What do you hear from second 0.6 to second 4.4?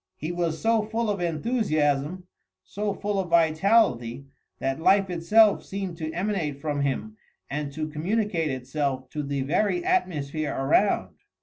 full of enthusiasm, so full of vitality,